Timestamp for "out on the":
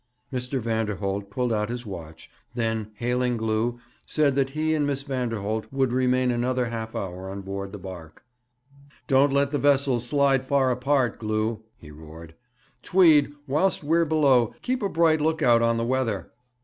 15.43-15.85